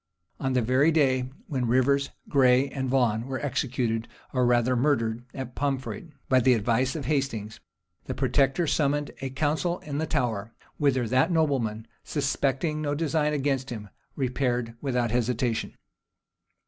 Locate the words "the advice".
6.39-6.95